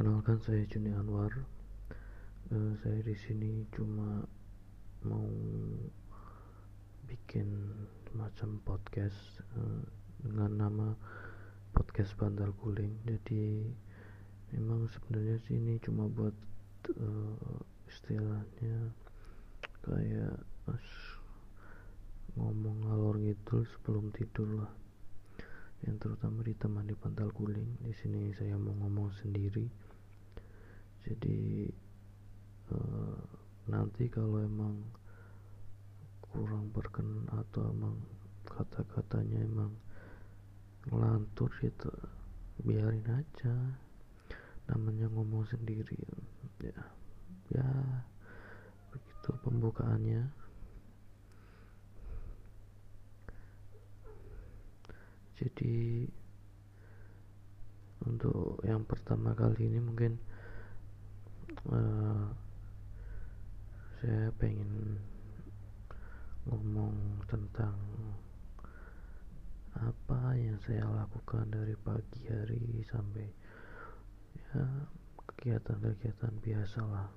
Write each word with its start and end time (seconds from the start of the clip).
Perkenalkan 0.00 0.40
saya 0.40 0.64
Juni 0.64 0.96
Anwar. 0.96 1.28
Uh, 2.48 2.72
saya 2.80 3.04
di 3.04 3.12
sini 3.12 3.68
cuma 3.68 4.24
mau 5.04 5.28
bikin 7.04 7.44
semacam 8.08 8.64
podcast 8.64 9.44
uh, 9.60 9.84
dengan 10.24 10.56
nama 10.56 10.88
podcast 11.76 12.16
Bantal 12.16 12.56
Guling. 12.64 12.96
Jadi 13.04 13.68
memang 14.56 14.88
sebenarnya 14.88 15.36
sih 15.44 15.60
ini 15.60 15.76
cuma 15.84 16.08
buat 16.08 16.32
uh, 16.96 17.60
istilahnya 17.84 18.96
kayak 19.84 20.40
ngomong 22.40 22.88
ngalor 22.88 23.20
ngidul 23.20 23.68
sebelum 23.68 24.08
tidur 24.16 24.64
lah 24.64 24.72
yang 25.84 25.96
terutama 25.96 26.44
ditemani 26.44 26.92
bantal 26.96 27.32
guling 27.32 27.80
di 27.80 27.92
sini 27.96 28.32
saya 28.36 28.56
mau 28.60 28.76
ngomong 28.84 29.12
sendiri 29.16 29.89
jadi 31.04 31.68
uh, 32.72 33.20
nanti 33.70 34.10
kalau 34.12 34.42
emang 34.44 34.76
kurang 36.20 36.70
berkenan 36.70 37.26
atau 37.32 37.66
emang 37.72 37.96
kata-katanya 38.46 39.42
emang 39.42 39.72
ngelantur 40.88 41.50
gitu 41.60 41.90
biarin 42.62 43.06
aja. 43.08 43.54
Namanya 44.70 45.10
ngomong 45.10 45.42
sendiri 45.50 45.98
ya 46.62 46.78
ya 47.50 47.68
begitu 48.94 49.30
pembukaannya. 49.42 50.22
Jadi 55.40 56.04
untuk 58.06 58.60
yang 58.62 58.84
pertama 58.84 59.32
kali 59.32 59.72
ini 59.72 59.80
mungkin 59.80 60.20
uh, 61.70 62.26
saya 64.00 64.32
pengen 64.40 64.96
ngomong 66.48 67.20
tentang 67.28 67.76
apa 69.76 70.34
yang 70.34 70.58
saya 70.64 70.88
lakukan 70.88 71.46
dari 71.52 71.76
pagi 71.78 72.26
hari 72.26 72.82
sampai 72.90 73.28
ya 74.34 74.66
kegiatan-kegiatan 75.30 76.34
biasa 76.42 76.80
lah 76.84 77.08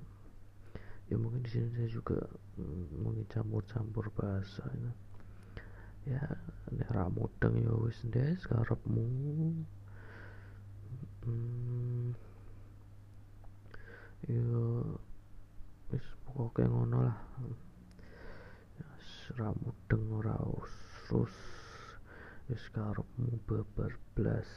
ya 1.11 1.15
mungkin 1.19 1.43
di 1.43 1.49
sini 1.49 1.67
saya 1.73 1.89
juga 1.89 2.19
mm, 2.59 3.03
mungkin 3.03 3.25
campur-campur 3.27 4.09
bahasa 4.15 4.63
ya. 4.77 4.91
Ya 6.03 6.23
ra 6.91 7.07
mudeng 7.07 7.63
ya 7.63 7.71
wis 7.79 8.03
ndes 8.03 8.43
karepmu 8.43 9.07
hmm, 11.23 12.11
ya 14.27 14.47
wis 15.91 16.05
pokoke 16.23 16.63
ngono 16.63 16.97
lah. 17.03 17.19
Ya 18.79 18.89
ra 19.37 19.51
mudeng 19.51 20.05
ora 20.15 20.37
usus. 20.47 21.35
Wis 22.47 22.63
karepmu 22.71 23.39
babar 23.47 23.91
blas. 24.15 24.49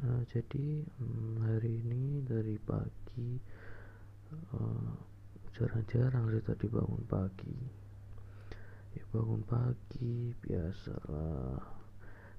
Nah 0.00 0.24
jadi 0.32 0.88
hmm, 0.88 1.44
hari 1.44 1.84
ini 1.84 2.24
dari 2.24 2.56
pagi 2.56 3.36
uh, 4.56 4.92
jarang-jarang 5.52 6.24
uh, 6.28 6.32
sih 6.32 6.42
tadi 6.44 6.66
bangun 6.72 7.04
pagi. 7.04 7.58
Ya 8.96 9.04
bangun 9.12 9.44
pagi 9.44 10.32
biasalah 10.40 11.82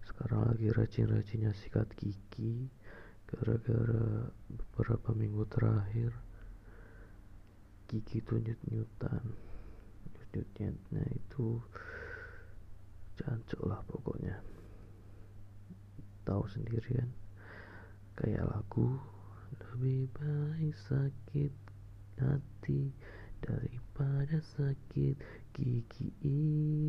sekarang 0.03 0.51
lagi 0.51 0.67
rajin-rajinnya 0.69 1.55
sikat 1.55 1.87
gigi 1.95 2.67
gara-gara 3.33 4.29
beberapa 4.45 5.09
minggu 5.17 5.41
terakhir 5.49 6.13
gigi 7.89 8.21
tuh 8.21 8.37
nyut-nyutan. 8.37 9.25
Nyut-nyutnya 10.33 11.03
itu 11.17 11.57
jancuk 13.17 13.61
lah 13.65 13.81
pokoknya. 13.89 14.37
Tahu 16.29 16.45
sendiri 16.45 16.93
kan? 16.93 17.09
Kayak 18.13 18.53
lagu 18.53 19.01
lebih 19.57 20.13
baik 20.13 20.77
sakit 20.85 21.53
hati 22.21 22.93
daripada 23.41 24.37
sakit 24.53 25.17
gigi 25.57 26.09
ini. 26.21 26.85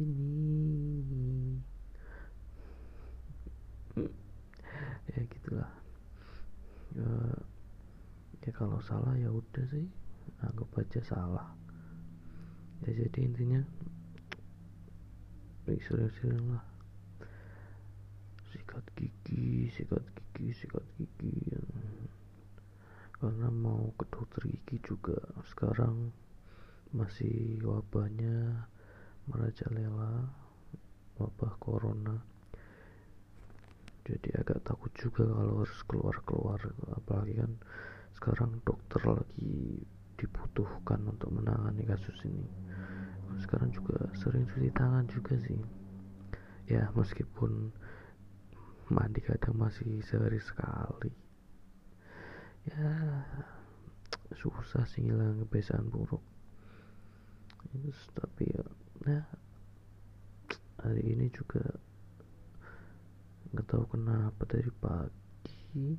Ya 5.04 5.22
gitulah 5.30 5.83
ya, 6.94 7.10
ya 8.46 8.52
kalau 8.54 8.78
salah 8.82 9.14
ya 9.18 9.30
udah 9.30 9.64
sih. 9.70 9.86
Anggap 10.42 10.70
aja 10.80 11.00
salah. 11.04 11.46
Ya 12.86 12.90
jadi 12.94 13.18
intinya 13.24 13.60
sering-sering 15.64 16.44
lah 16.52 16.64
sikat 18.54 18.86
gigi 18.94 19.66
sikat 19.74 20.04
gigi 20.14 20.48
sikat 20.54 20.86
gigi. 20.94 21.34
Karena 23.18 23.48
mau 23.50 23.90
ke 23.98 24.04
dokter 24.10 24.46
gigi 24.46 24.78
juga. 24.84 25.18
Sekarang 25.48 26.12
masih 26.94 27.58
wabahnya 27.66 28.70
merajalela 29.26 30.30
wabah 31.18 31.54
corona 31.58 32.33
jadi 34.04 34.28
agak 34.44 34.60
takut 34.68 34.92
juga 35.00 35.24
kalau 35.24 35.64
harus 35.64 35.80
keluar-keluar 35.88 36.60
apalagi 36.92 37.40
kan 37.40 37.52
sekarang 38.14 38.60
dokter 38.62 39.00
lagi 39.00 39.80
dibutuhkan 40.20 41.02
untuk 41.08 41.28
menangani 41.34 41.84
kasus 41.84 42.16
ini. 42.24 42.46
Sekarang 43.42 43.74
juga 43.74 44.08
sering 44.14 44.46
cuci 44.46 44.70
tangan 44.72 45.04
juga 45.10 45.34
sih. 45.42 45.58
Ya 46.70 46.88
meskipun 46.94 47.74
mandi 48.88 49.20
kadang 49.20 49.58
masih 49.58 50.00
sehari 50.06 50.38
sekali. 50.40 51.12
Ya 52.64 52.92
susah 54.32 54.88
sih 54.88 55.04
ngilang 55.04 55.44
kebiasaan 55.44 55.92
buruk. 55.92 56.22
Terus, 57.64 57.98
tapi 58.14 58.48
ya, 58.48 58.64
ya 59.08 59.22
hari 60.80 61.02
ini 61.16 61.26
juga 61.32 61.64
nggak 63.54 63.70
tahu 63.70 63.86
kenapa 63.94 64.42
dari 64.50 64.72
pagi. 64.82 65.94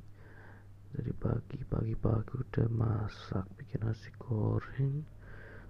Dari 0.92 1.12
pagi 1.16 1.60
pagi-pagi 1.64 2.32
udah 2.36 2.68
masak 2.68 3.44
bikin 3.56 3.84
nasi 3.84 4.12
goreng 4.16 5.04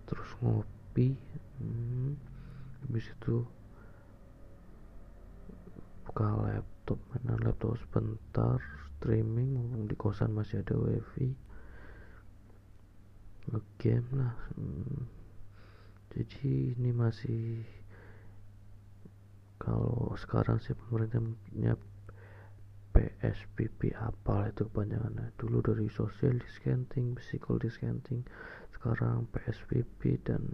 terus 0.06 0.30
ngopi 0.38 1.18
hmm, 1.58 2.14
habis 2.86 3.10
itu 3.10 3.42
buka 6.06 6.30
laptop 6.46 6.98
mainan 7.10 7.42
laptop 7.42 7.74
sebentar 7.82 8.62
streaming 8.86 9.58
mumpung 9.58 9.90
di 9.90 9.94
kosan 9.98 10.34
masih 10.34 10.62
ada 10.62 10.74
wifi. 10.74 11.34
Ngegame 13.50 14.10
lah 14.14 14.34
hmm. 14.58 15.06
Jadi 16.16 16.74
ini 16.74 16.90
masih 16.90 17.60
kalau 19.56 20.12
sekarang 20.20 20.60
sih 20.60 20.76
pemerintah 20.76 21.20
punya 21.48 21.74
PSBB 22.96 23.92
apa 23.96 24.48
itu 24.48 24.64
kepanjangannya 24.68 25.36
dulu 25.36 25.60
dari 25.60 25.84
social 25.92 26.32
distancing 26.40 27.12
physical 27.16 27.60
distancing 27.60 28.24
sekarang 28.72 29.28
PSBB 29.32 30.20
dan 30.24 30.46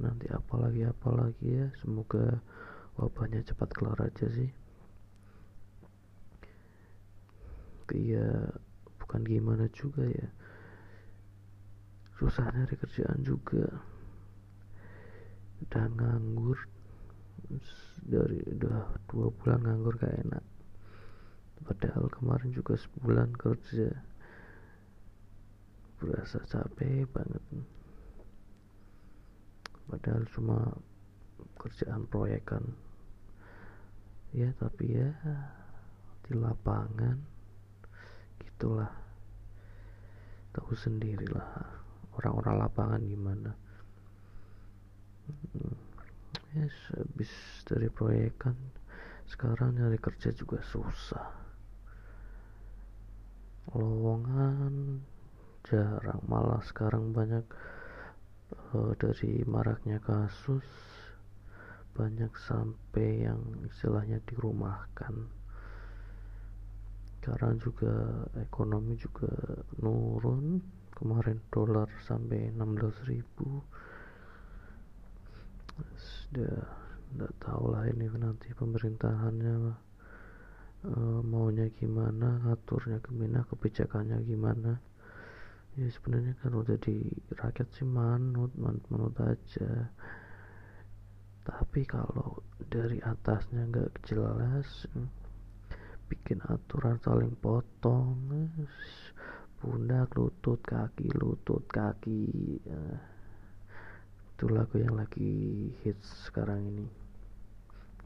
nanti 0.00 0.26
apalagi 0.32 0.88
apalagi 0.88 1.60
ya. 1.60 1.66
Semoga 1.80 2.40
wabahnya 2.96 3.44
cepat 3.44 3.68
kelar 3.76 4.00
aja 4.00 4.26
sih. 4.32 4.50
Iya 7.90 8.54
bukan 9.02 9.20
gimana 9.26 9.66
juga 9.74 10.06
ya. 10.08 10.28
Susah 12.16 12.48
nyari 12.52 12.76
kerjaan 12.76 13.20
juga. 13.24 13.66
Udah 15.60 15.84
nganggur 15.92 16.56
dari 18.10 18.42
udah 18.42 19.06
dua 19.06 19.30
bulan 19.30 19.62
nganggur 19.62 19.94
gak 20.02 20.18
enak. 20.26 20.44
Padahal 21.62 22.10
kemarin 22.10 22.50
juga 22.50 22.74
sebulan 22.74 23.30
kerja. 23.38 23.94
Berasa 26.02 26.42
capek 26.42 27.06
banget. 27.06 27.44
Padahal 29.86 30.26
cuma 30.34 30.58
kerjaan 31.54 32.10
proyekan. 32.10 32.66
Ya 34.34 34.50
tapi 34.58 34.90
ya 34.90 35.14
di 36.26 36.34
lapangan 36.34 37.14
gitulah. 38.42 38.90
Tahu 40.50 40.74
sendirilah 40.74 41.62
orang-orang 42.18 42.54
lapangan 42.58 43.02
gimana 43.06 43.54
yes 46.54 46.76
habis 46.94 47.30
dari 47.68 47.86
proyekan 47.86 48.58
sekarang 49.30 49.78
nyari 49.78 49.94
kerja 50.02 50.34
juga 50.34 50.58
susah. 50.58 51.30
Lowongan 53.70 54.98
jarang. 55.62 56.18
Malah 56.26 56.58
sekarang 56.66 57.14
banyak 57.14 57.46
uh, 58.74 58.92
dari 58.98 59.46
maraknya 59.46 60.02
kasus 60.02 60.66
banyak 61.94 62.34
sampai 62.42 63.30
yang 63.30 63.38
istilahnya 63.70 64.18
dirumahkan. 64.26 65.14
Sekarang 67.22 67.54
juga 67.62 68.26
ekonomi 68.34 68.98
juga 68.98 69.30
nurun. 69.78 70.58
Kemarin 70.90 71.38
dolar 71.54 71.88
sampai 72.02 72.50
16 72.50 73.08
ribu 73.08 73.62
sudah 75.98 76.56
tidak 77.10 77.32
tahu 77.42 77.74
lah 77.74 77.84
ini 77.90 78.06
nanti 78.14 78.54
pemerintahannya 78.54 79.56
uh, 80.86 81.20
maunya 81.26 81.66
gimana 81.74 82.38
aturnya 82.54 83.02
gimana 83.02 83.42
kebijakannya 83.50 84.18
gimana. 84.24 84.78
Ya 85.78 85.86
sebenarnya 85.86 86.34
kan 86.42 86.54
udah 86.54 86.76
di 86.82 87.06
rakyat 87.34 87.68
sih 87.74 87.86
manut 87.86 88.50
manut 88.58 88.82
manut 88.90 89.14
aja. 89.22 89.90
Tapi 91.46 91.82
kalau 91.88 92.42
dari 92.70 93.02
atasnya 93.02 93.66
nggak 93.66 94.06
jelas 94.06 94.86
bikin 96.10 96.42
aturan 96.50 96.98
saling 97.06 97.34
potong 97.38 98.18
pundak 99.62 100.10
lutut 100.18 100.58
kaki 100.66 101.06
lutut 101.14 101.62
kaki 101.70 102.58
uh, 102.66 102.98
itu 104.40 104.48
lagu 104.48 104.80
yang 104.80 104.96
lagi 104.96 105.68
hits 105.84 106.32
sekarang 106.32 106.64
ini. 106.64 106.88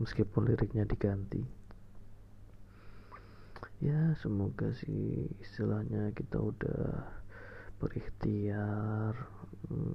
Meskipun 0.02 0.50
liriknya 0.50 0.82
diganti. 0.82 1.38
Ya 3.78 4.18
semoga 4.18 4.74
sih 4.74 5.30
istilahnya 5.38 6.10
kita 6.10 6.42
udah 6.42 7.06
berikhtiar 7.78 9.14
hmm, 9.70 9.94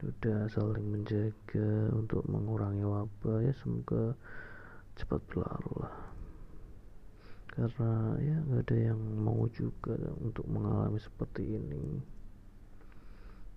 udah 0.00 0.48
saling 0.48 0.96
menjaga 0.96 1.92
untuk 1.92 2.24
mengurangi 2.24 2.80
wabah. 2.80 3.44
Ya 3.44 3.52
semoga 3.60 4.16
cepat 4.96 5.20
berlalu 5.28 5.84
lah. 5.84 5.96
Karena 7.52 8.16
ya 8.16 8.36
nggak 8.48 8.64
ada 8.64 8.76
yang 8.96 9.00
mau 9.20 9.44
juga 9.52 10.00
untuk 10.24 10.48
mengalami 10.48 10.96
seperti 10.96 11.60
ini 11.60 12.00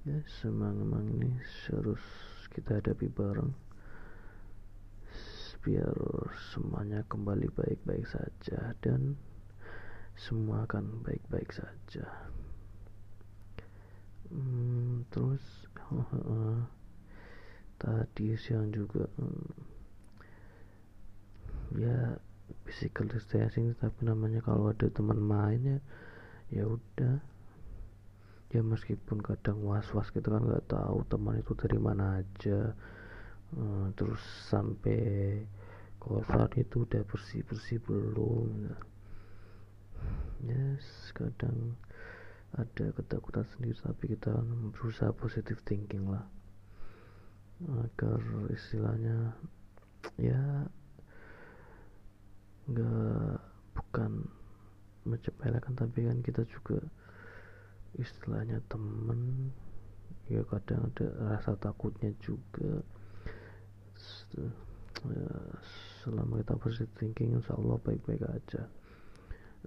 ya 0.03 0.19
semang-mang 0.44 1.07
ini 1.15 1.31
harus 1.71 2.03
kita 2.51 2.83
hadapi 2.83 3.07
bareng. 3.07 3.55
Biar 5.63 5.95
semuanya 6.51 7.07
kembali 7.07 7.47
baik-baik 7.55 8.03
saja 8.03 8.75
dan 8.83 9.15
semua 10.19 10.67
akan 10.67 11.07
baik-baik 11.07 11.55
saja. 11.55 12.03
Hmm, 14.27 15.07
terus 15.07 15.44
tadi 17.79 18.35
siang 18.35 18.75
juga 18.75 19.07
um, 19.19 19.47
ya 21.79 22.19
physical 22.67 23.07
distancing 23.07 23.71
tapi 23.79 24.03
namanya 24.03 24.44
kalau 24.44 24.71
ada 24.71 24.88
teman 24.91 25.19
main 25.19 25.61
ya 25.63 25.79
ya 26.53 26.63
udah 26.69 27.32
ya 28.53 28.61
meskipun 28.61 29.17
kadang 29.25 29.65
was-was 29.65 30.13
gitu 30.13 30.29
kan 30.29 30.45
nggak 30.45 30.69
tahu 30.69 31.01
teman 31.09 31.41
itu 31.41 31.57
dari 31.57 31.81
mana 31.81 32.21
aja. 32.21 32.77
Uh, 33.53 33.89
terus 33.97 34.21
sampai 34.50 35.41
kosan 35.97 36.50
itu 36.57 36.85
udah 36.85 37.01
bersih 37.09 37.41
bersih 37.50 37.81
belum. 37.81 38.69
Yes 40.45 40.85
kadang 41.17 41.73
ada 42.53 42.94
ketakutan 42.94 43.50
sendiri 43.57 43.73
tapi 43.81 44.13
kita 44.13 44.38
berusaha 44.77 45.09
positive 45.17 45.57
thinking 45.65 46.05
lah. 46.13 46.29
Agar 47.65 48.21
istilahnya 48.53 49.33
ya 50.21 50.69
nggak 52.69 53.41
bukan 53.73 54.29
menyepelekan 55.09 55.73
tapi 55.73 56.05
kan 56.05 56.21
kita 56.21 56.45
juga 56.45 56.79
istilahnya 57.99 58.61
temen 58.69 59.51
ya 60.31 60.41
kadang 60.47 60.89
ada 60.93 61.07
rasa 61.35 61.53
takutnya 61.59 62.13
juga. 62.23 62.81
Ya, 65.03 65.35
selama 66.01 66.39
kita 66.41 66.55
positive 66.57 66.93
thinking 66.95 67.35
insya 67.35 67.59
Allah 67.59 67.77
baik-baik 67.83 68.23
aja. 68.23 68.63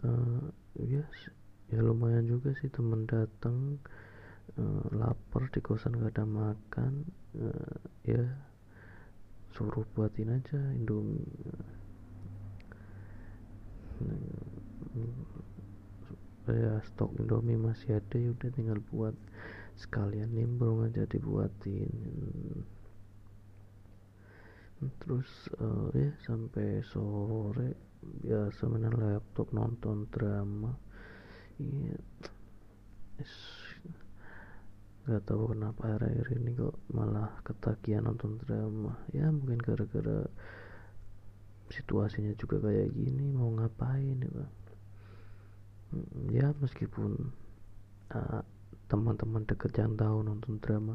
Uh, 0.04 0.48
ya 0.76 1.04
ya 1.72 1.80
lumayan 1.82 2.28
juga 2.28 2.54
sih 2.62 2.70
temen 2.70 3.08
datang 3.08 3.80
uh, 4.60 4.86
lapar 4.94 5.50
di 5.50 5.58
kosan 5.64 5.98
gak 5.98 6.14
ada 6.14 6.24
makan 6.28 7.02
uh, 7.40 7.76
ya 8.06 8.22
suruh 9.56 9.88
buatin 9.96 10.36
aja 10.36 10.60
indomie 10.76 11.24
ya 16.54 16.78
stok 16.86 17.16
indomie 17.18 17.58
masih 17.58 17.98
ada 17.98 18.16
ya 18.20 18.30
udah 18.30 18.50
tinggal 18.54 18.78
buat 18.92 19.16
sekalian 19.76 20.30
nimbrung 20.32 20.86
aja 20.86 21.02
dibuatin. 21.08 21.90
Terus 25.02 25.30
uh, 25.58 25.88
ya 25.96 26.12
sampai 26.22 26.84
sore 26.84 27.74
biasa 28.22 28.68
main 28.68 28.92
laptop 28.92 29.50
nonton 29.50 30.06
drama. 30.12 30.76
Iya. 31.58 31.96
Nggak 35.06 35.22
tahu 35.22 35.42
kenapa 35.54 35.80
akhir-akhir 35.86 36.28
ini 36.36 36.50
kok 36.54 36.76
malah 36.92 37.30
ketagihan 37.42 38.04
nonton 38.04 38.36
drama. 38.42 39.00
Ya 39.16 39.32
mungkin 39.32 39.58
gara-gara 39.64 40.28
situasinya 41.72 42.30
juga 42.38 42.62
kayak 42.62 42.94
gini 42.94 43.34
mau 43.34 43.50
ngapain 43.50 44.22
ya 44.22 44.30
bang 44.30 44.65
ya 46.30 46.52
meskipun 46.58 47.32
uh, 48.12 48.42
teman-teman 48.86 49.42
deket 49.46 49.74
yang 49.78 49.98
tahu 49.98 50.22
nonton 50.22 50.62
drama 50.62 50.94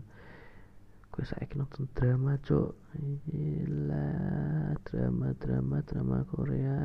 gue 1.12 1.28
saya 1.28 1.44
nonton 1.60 1.92
drama 1.92 2.40
cok 2.40 2.72
gila 3.28 4.10
drama 4.88 5.28
drama 5.36 5.78
drama 5.84 6.18
Korea. 6.32 6.80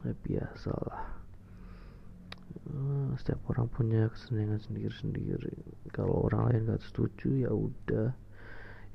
Ya 0.00 0.14
biasa 0.16 0.72
lah 0.72 1.04
uh, 2.72 3.12
setiap 3.20 3.44
orang 3.52 3.68
punya 3.68 4.08
kesenangan 4.08 4.64
sendiri-sendiri. 4.64 5.60
Kalau 5.92 6.24
orang 6.24 6.48
lain 6.48 6.72
gak 6.72 6.82
setuju 6.88 7.46
ya 7.46 7.50
udah. 7.52 8.16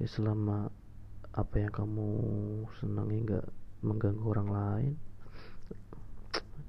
Ya 0.01 0.07
selama 0.09 0.73
apa 1.35 1.55
yang 1.59 1.71
kamu 1.71 2.09
senangi 2.79 3.27
nggak 3.27 3.47
mengganggu 3.83 4.23
orang 4.23 4.49
lain 4.49 4.93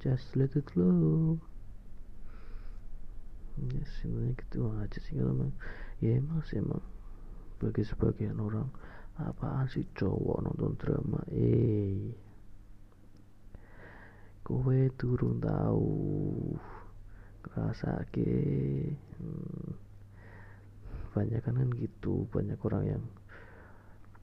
just 0.06 0.38
let 0.38 0.54
it 0.54 0.70
flow. 0.70 1.34
Ya 3.58 3.82
sebenarnya 3.98 4.38
gitu. 4.38 4.70
Aja 4.78 4.98
sih 5.02 5.18
kalau 5.18 5.34
emang. 5.34 5.52
Ya 5.98 6.22
emang 6.22 6.46
sih 6.46 6.62
emang. 6.62 6.84
Bagi 7.58 7.82
sebagian 7.82 8.38
orang. 8.38 8.70
Apaan 9.18 9.66
sih 9.66 9.82
cowok 9.98 10.46
nonton 10.46 10.78
drama? 10.78 11.18
Eh. 11.34 12.14
Kowe 14.46 14.78
turun 14.94 15.42
tahu 15.42 15.90
kerasa 17.42 18.06
ke 18.14 18.30
hmm. 19.18 19.74
banyak 21.18 21.42
kan 21.42 21.58
kan 21.58 21.70
gitu. 21.82 22.30
Banyak 22.30 22.62
orang 22.62 22.84
yang 22.86 23.04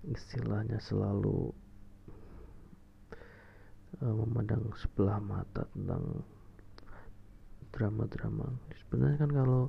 istilahnya 0.08 0.80
selalu 0.80 1.52
uh, 4.02 4.16
memandang 4.26 4.74
sebelah 4.80 5.22
mata 5.22 5.68
tentang 5.76 6.26
drama-drama. 7.74 8.48
Sebenarnya 8.86 9.18
kan 9.18 9.32
kalau 9.34 9.62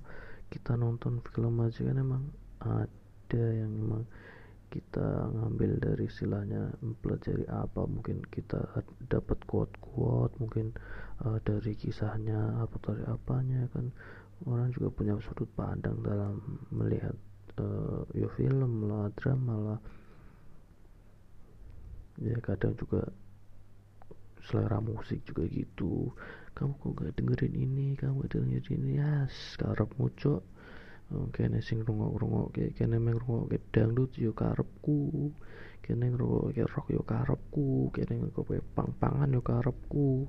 kita 0.53 0.77
nonton 0.77 1.19
film 1.33 1.57
aja 1.65 1.81
kan 1.83 1.97
emang 1.99 2.25
ada 2.61 3.45
yang 3.51 3.73
emang 3.75 4.05
kita 4.69 5.31
ngambil 5.31 5.79
dari 5.79 6.05
istilahnya 6.11 6.75
mempelajari 6.83 7.47
apa 7.47 7.87
mungkin 7.87 8.19
kita 8.27 8.59
dapat 9.07 9.39
quote-quote 9.47 10.35
mungkin 10.43 10.75
uh, 11.23 11.39
dari 11.47 11.79
kisahnya 11.79 12.61
apa 12.61 12.77
dari 12.83 13.05
apanya 13.09 13.67
kan. 13.73 13.91
Orang 14.45 14.75
juga 14.75 14.91
punya 14.93 15.15
sudut 15.23 15.49
pandang 15.55 16.03
dalam 16.05 16.43
melihat 16.75 17.15
uh, 17.57 18.03
film 18.35 18.91
lah 18.91 19.09
drama 19.17 19.55
lah. 19.73 19.81
Ya 22.19 22.37
kadang 22.43 22.75
juga 22.75 23.09
selera 24.45 24.79
musik 24.81 25.25
juga 25.25 25.49
gitu. 25.49 26.13
Kamu 26.55 26.77
kok 26.79 26.93
gak 27.01 27.17
dengerin 27.19 27.55
ini? 27.57 27.89
Kamu 27.97 28.25
gak 28.25 28.39
dengerin 28.39 28.65
ini? 28.79 28.91
Ya 29.01 29.27
sekarang 29.53 29.91
muncul 29.97 30.45
oh, 31.13 31.27
kene 31.33 31.61
sing 31.65 31.83
rungok-rungok 31.83 32.55
kayak 32.55 32.73
kene 32.79 32.97
meng 33.01 33.19
rungok 33.19 33.53
kayak 33.53 33.65
dangdut 33.73 34.13
yo 34.21 34.37
karepku. 34.37 35.33
Kene 35.85 36.13
ngrungok 36.13 36.55
kayak 36.57 36.71
rock 36.73 36.87
yo 36.93 37.03
karepku. 37.03 37.91
Kene 37.93 38.13
ngrungok 38.21 38.63
pang-pangan 38.77 39.35
yo 39.35 39.43
karepku. 39.43 40.29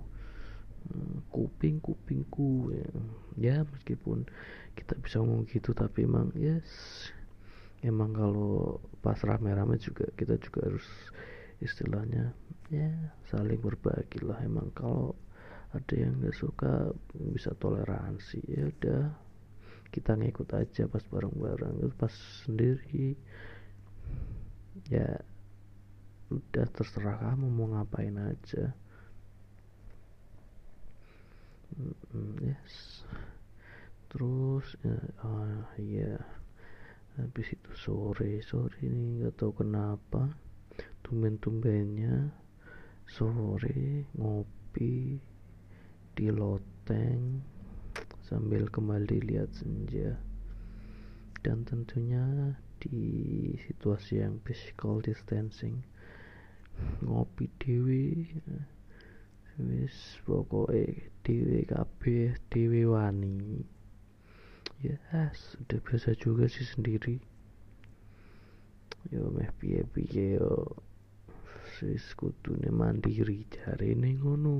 Hmm, 0.85 1.25
kuping 1.33 1.81
kupingku 1.81 2.69
ya. 2.69 2.89
ya 3.41 3.55
meskipun 3.65 4.21
kita 4.77 4.93
bisa 5.01 5.17
ngomong 5.17 5.49
gitu 5.49 5.73
tapi 5.73 6.05
emang 6.05 6.29
yes. 6.37 6.69
Emang 7.81 8.13
kalau 8.13 8.81
pas 9.01 9.17
rame-rame 9.21 9.77
juga 9.81 10.09
kita 10.13 10.37
juga 10.41 10.69
harus 10.69 10.85
istilahnya. 11.61 12.33
Ya 12.73 12.91
saling 13.29 13.61
berbagi 13.61 14.23
lah. 14.25 14.41
Emang 14.41 14.73
kalau 14.73 15.13
ada 15.75 15.93
yang 15.93 16.17
nggak 16.19 16.35
suka 16.35 16.91
bisa 17.33 17.53
toleransi. 17.55 18.41
Ya 18.47 18.71
udah 18.71 19.01
kita 19.91 20.17
ngikut 20.17 20.49
aja 20.55 20.89
pas 20.89 21.03
bareng-bareng. 21.07 21.91
Pas 21.95 22.13
sendiri 22.43 23.15
ya 24.91 25.19
udah 26.33 26.65
terserah 26.73 27.21
kamu 27.21 27.47
mau 27.47 27.69
ngapain 27.75 28.17
aja. 28.17 28.73
Yes. 32.41 33.03
Terus 34.09 34.79
ya, 34.79 34.95
oh 35.27 35.63
iya. 35.75 36.15
Habis 37.15 37.55
itu 37.55 37.71
sore 37.79 38.43
sore 38.43 38.75
ini 38.83 39.23
nggak 39.23 39.39
tahu 39.39 39.63
kenapa 39.63 40.35
tumben-tumbennya 41.05 42.33
sore 43.05 44.09
ngopi 44.17 45.21
di 46.17 46.27
loteng 46.33 47.45
sambil 48.25 48.65
kembali 48.73 49.21
lihat 49.21 49.53
senja. 49.53 50.17
Dan 51.45 51.61
tentunya 51.61 52.57
di 52.81 53.53
situasi 53.69 54.25
yang 54.25 54.41
physical 54.41 54.97
distancing. 54.97 55.85
Ngopi 57.05 57.45
dewi 57.61 58.25
wis 59.55 60.19
pokoknya 60.27 61.05
dewi 61.21 61.63
kabeh 61.69 62.33
dewi 62.49 62.83
wani. 62.89 63.61
Ya 64.83 64.99
yes, 65.13 65.55
udah 65.61 65.79
biasa 65.85 66.17
juga 66.19 66.49
sih 66.51 66.65
sendiri. 66.65 67.21
Yo 69.13 69.29
meh 69.31 69.53
piye 69.61 69.85
piye 69.85 70.41
yo 70.41 70.81
wis 71.83 72.15
kudune 72.15 72.71
mandiri 72.71 73.43
ini 73.83 74.15
ngono 74.15 74.55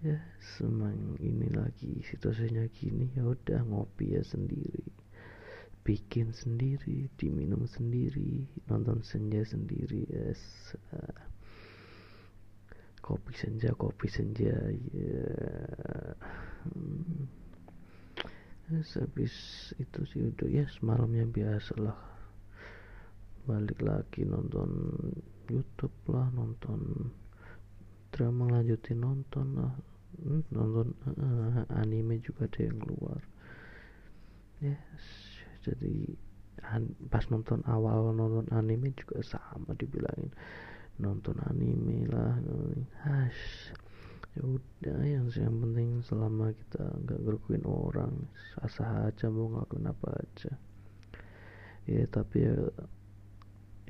ya 0.00 0.18
semang 0.40 1.20
ini 1.20 1.52
lagi 1.52 2.00
situasinya 2.00 2.64
gini 2.72 3.12
ya 3.12 3.28
udah 3.28 3.60
ngopi 3.68 4.16
ya 4.16 4.22
sendiri 4.24 4.88
bikin 5.82 6.32
sendiri 6.32 7.10
diminum 7.18 7.68
sendiri 7.68 8.46
nonton 8.70 9.04
senja 9.04 9.44
sendiri 9.44 10.08
yes 10.08 10.40
kopi 13.02 13.34
senja 13.34 13.74
kopi 13.74 14.06
senja 14.06 14.54
ya 14.70 14.80
yeah. 14.94 16.14
hmm. 16.72 17.26
habis 18.72 19.34
itu 19.76 20.00
sih 20.08 20.22
udah 20.32 20.48
ya 20.48 20.64
yes, 20.64 20.80
semalamnya 20.80 21.26
biasa 21.28 21.76
lah 21.82 22.11
balik 23.48 23.80
lagi 23.82 24.22
nonton 24.22 24.70
YouTube 25.50 25.94
lah 26.10 26.30
nonton 26.30 27.10
drama 28.12 28.58
lanjutin 28.58 29.02
nonton 29.02 29.46
lah. 29.58 29.74
Hmm, 30.22 30.44
nonton 30.52 30.92
uh, 31.08 31.64
anime 31.80 32.20
juga 32.20 32.44
ada 32.44 32.60
yang 32.68 32.78
keluar. 32.84 33.20
Yes 34.62 35.32
jadi 35.62 36.14
pas 37.10 37.24
nonton 37.30 37.62
awal 37.66 38.14
nonton 38.14 38.46
anime 38.54 38.94
juga 38.98 39.22
sama 39.22 39.74
dibilangin. 39.78 40.30
Nonton 41.00 41.38
anime 41.48 42.06
lah 42.10 42.36
hash 43.06 43.72
ya 44.32 44.48
udah 44.48 45.00
yang 45.04 45.28
yang 45.36 45.56
penting 45.60 46.00
selama 46.00 46.56
kita 46.56 46.88
nggak 47.04 47.20
ngerugiin 47.20 47.68
orang 47.68 48.16
sah 48.64 49.12
aja 49.12 49.28
mau 49.28 49.48
ngelakuin 49.52 49.88
apa 49.88 50.08
aja. 50.18 50.52
Ya 51.88 52.04
tapi 52.10 52.46
ya 52.46 52.56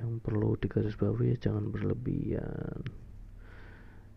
yang 0.03 0.19
perlu 0.19 0.59
digarisbawahi 0.59 1.39
ya 1.39 1.49
jangan 1.49 1.71
berlebihan. 1.71 2.83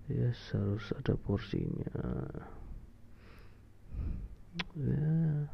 Ya 0.09 0.33
harus 0.33 0.89
ada 0.97 1.13
porsinya. 1.13 1.93
Ya 4.73 5.45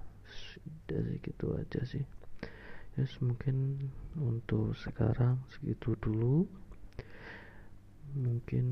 dari 0.87 1.19
gitu 1.19 1.59
aja 1.59 1.83
sih. 1.83 2.07
Yes 2.95 3.19
mungkin 3.19 3.87
untuk 4.15 4.71
sekarang 4.79 5.43
segitu 5.51 5.99
dulu. 5.99 6.47
Mungkin 8.15 8.67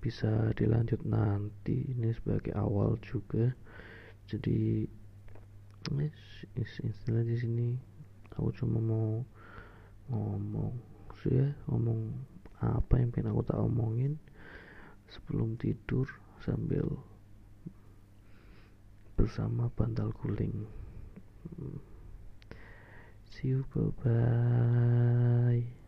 bisa 0.00 0.56
dilanjut 0.56 1.04
nanti. 1.04 1.92
Ini 1.92 2.16
sebagai 2.16 2.56
awal 2.56 2.96
juga. 3.04 3.52
Jadi 4.24 4.88
yes, 5.92 6.72
istilah 6.80 7.24
di 7.24 7.36
sini. 7.36 7.68
Aku 8.36 8.48
cuma 8.56 8.80
mau 8.80 9.20
ngomong 10.12 10.76
ya 11.26 11.54
ngomong 11.70 12.12
apa 12.58 12.98
yang 12.98 13.10
pengen 13.14 13.32
aku 13.34 13.42
tak 13.46 13.58
omongin 13.58 14.18
sebelum 15.10 15.54
tidur 15.58 16.06
sambil 16.42 16.98
bersama 19.14 19.70
bantal 19.78 20.10
guling. 20.18 20.66
See 23.30 23.54
you 23.54 23.66
bye 23.70 23.90
bye 24.02 25.81